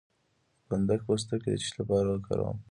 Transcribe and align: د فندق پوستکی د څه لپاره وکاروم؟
د 0.03 0.03
فندق 0.67 0.99
پوستکی 1.07 1.49
د 1.53 1.55
څه 1.63 1.69
لپاره 1.79 2.07
وکاروم؟ 2.13 2.57